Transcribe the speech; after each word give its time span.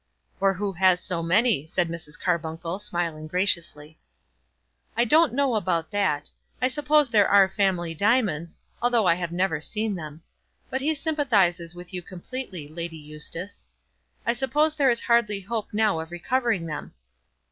"Or 0.39 0.55
who 0.55 0.71
has 0.71 0.99
so 0.99 1.21
many," 1.21 1.67
said 1.67 1.87
Mrs. 1.87 2.19
Carbuncle, 2.19 2.79
smiling 2.79 3.27
graciously. 3.27 3.99
"I 4.97 5.05
don't 5.05 5.31
know 5.31 5.53
about 5.53 5.91
that. 5.91 6.31
I 6.59 6.69
suppose 6.69 7.07
there 7.07 7.27
are 7.27 7.47
family 7.47 7.93
diamonds, 7.93 8.57
though 8.81 9.05
I 9.05 9.13
have 9.13 9.31
never 9.31 9.61
seen 9.61 9.93
them. 9.93 10.23
But 10.71 10.81
he 10.81 10.95
sympathises 10.95 11.75
with 11.75 11.93
you 11.93 12.01
completely, 12.01 12.67
Lady 12.67 12.97
Eustace. 12.97 13.67
I 14.25 14.33
suppose 14.33 14.73
there 14.73 14.89
is 14.89 15.01
hardly 15.01 15.39
hope 15.39 15.71
now 15.71 15.99
of 15.99 16.09
recovering 16.09 16.65
them." 16.65 16.95